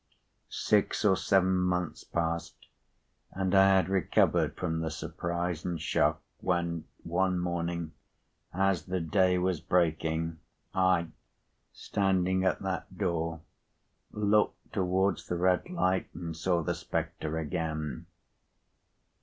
[0.49, 2.55] Six or seven months passed,
[3.33, 7.91] and I had recovered from the surprise and shock, when one morning,
[8.51, 10.39] as the day was breaking,
[10.73, 11.09] I,
[11.71, 13.41] standing at that door,
[14.11, 18.07] looked towards the red light, and saw the spectre again."